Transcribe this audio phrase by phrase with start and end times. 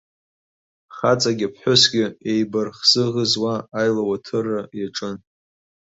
[0.95, 5.15] Хаҵагьы-ԥҳәысгьы еибарӷзыӷызуа аилауаҭырра иаҿын.